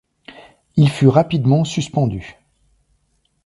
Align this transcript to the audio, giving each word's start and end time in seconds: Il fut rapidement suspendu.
Il 0.77 0.89
fut 0.89 1.07
rapidement 1.09 1.63
suspendu. 1.63 2.35